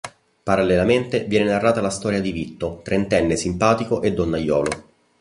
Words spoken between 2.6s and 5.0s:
trentenne simpatico e donnaiolo.